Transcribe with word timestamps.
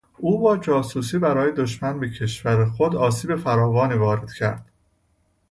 او 0.17 0.39
با 0.39 0.57
جاسوسی 0.57 1.19
برای 1.19 1.51
دشمن 1.51 1.99
به 1.99 2.09
کشور 2.09 2.65
خود 2.65 2.95
آسیب 2.95 3.35
فراوانی 3.35 3.93
وارد 3.95 4.33
کرد. 4.33 4.71